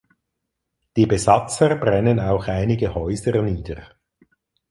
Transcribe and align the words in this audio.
Die 0.97 1.05
Besatzer 1.05 1.75
brennen 1.75 2.19
auch 2.19 2.47
einige 2.47 2.95
Häuser 2.95 3.39
nieder. 3.43 3.83